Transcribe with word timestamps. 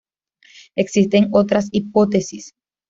Existen 0.75 1.29
otras 1.31 1.69
hipótesis. 1.71 2.55